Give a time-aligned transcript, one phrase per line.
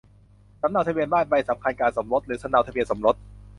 [0.61, 3.15] สำเนาทะเบียนบ้าน ใบสำคัญการสมรส หรือสำเนาทะเบียนสมรส